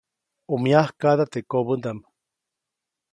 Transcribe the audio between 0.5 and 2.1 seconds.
myakaʼda teʼ kobäʼndaʼm.